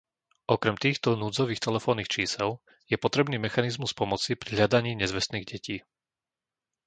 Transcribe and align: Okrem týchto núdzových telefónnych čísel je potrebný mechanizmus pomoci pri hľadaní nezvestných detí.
Okrem 0.55 0.75
týchto 0.83 1.09
núdzových 1.21 1.61
telefónnych 1.67 2.09
čísel 2.15 2.49
je 2.91 2.97
potrebný 3.05 3.37
mechanizmus 3.47 3.91
pomoci 4.01 4.31
pri 4.41 4.49
hľadaní 4.57 4.91
nezvestných 5.03 5.45
detí. 5.51 5.77